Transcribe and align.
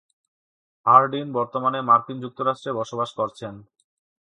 Hardin 0.85 1.27
বর্তমানে 1.37 1.79
মার্কিন 1.89 2.17
যুক্তরাষ্ট্রে 2.23 2.71
বসবাস 2.79 3.09
করছেন। 3.19 3.53